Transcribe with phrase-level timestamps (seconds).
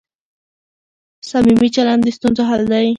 [1.29, 2.87] صمیمي چلند د ستونزو حل دی.